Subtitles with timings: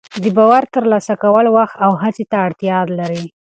[0.23, 3.25] د باور ترلاسه کول وخت او هڅې ته اړتیا لري.